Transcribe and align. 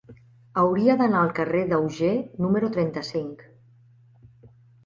Hauria 0.61 0.95
d'anar 1.01 1.19
al 1.25 1.29
carrer 1.39 1.61
d'Auger 1.73 2.11
número 2.47 2.73
trenta-cinc. 2.79 3.45